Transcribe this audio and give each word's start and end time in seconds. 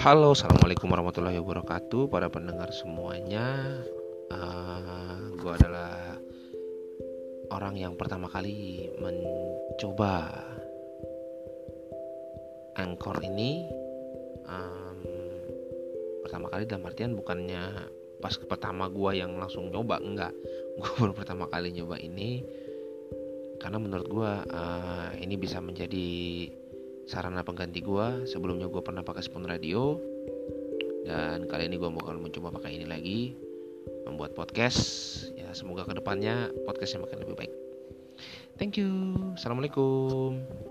Halo, 0.00 0.32
assalamualaikum 0.32 0.88
warahmatullahi 0.88 1.36
wabarakatuh, 1.44 2.08
para 2.08 2.32
pendengar 2.32 2.72
semuanya. 2.72 3.52
Uh, 4.32 4.40
eh, 4.40 5.16
gue 5.36 5.52
adalah 5.60 6.16
orang 7.52 7.76
yang 7.76 8.00
pertama 8.00 8.24
kali 8.32 8.88
mencoba 8.96 10.24
Anchor 12.80 13.20
ini. 13.28 13.68
Um, 14.48 15.04
pertama 16.24 16.48
kali 16.48 16.64
dalam 16.64 16.88
artian 16.88 17.12
bukannya 17.12 17.60
pas 18.24 18.32
pertama 18.40 18.88
gue 18.88 19.20
yang 19.20 19.36
langsung 19.36 19.68
nyoba, 19.68 20.00
enggak. 20.00 20.32
Gue 20.80 20.92
baru 20.96 21.12
pertama 21.12 21.44
kali 21.52 21.76
nyoba 21.76 22.00
ini 22.00 22.40
karena 23.60 23.76
menurut 23.76 24.08
gue 24.08 24.32
uh, 24.48 25.12
ini 25.20 25.36
bisa 25.36 25.60
menjadi 25.60 26.08
sarana 27.08 27.44
pengganti 27.44 27.80
gue 27.80 28.28
sebelumnya 28.28 28.66
gue 28.68 28.82
pernah 28.82 29.04
pakai 29.04 29.22
spoon 29.24 29.46
radio. 29.46 29.96
Dan 31.04 31.48
kali 31.48 31.66
ini 31.66 31.80
gue 31.80 31.90
bakal 31.90 32.20
mencoba 32.20 32.54
pakai 32.60 32.76
ini 32.80 32.86
lagi. 32.86 33.20
Membuat 34.04 34.36
podcast. 34.36 34.80
Ya 35.34 35.50
semoga 35.56 35.88
ke 35.88 35.96
depannya 35.96 36.52
podcastnya 36.64 37.04
makin 37.04 37.24
lebih 37.24 37.36
baik. 37.36 37.52
Thank 38.60 38.76
you. 38.76 39.16
Assalamualaikum 39.40 40.69